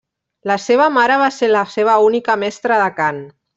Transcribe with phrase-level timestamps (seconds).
[0.51, 3.25] La seva mare va ser la seva única mestra de cant.